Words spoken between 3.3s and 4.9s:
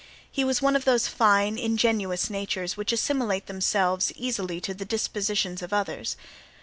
themselves easily to the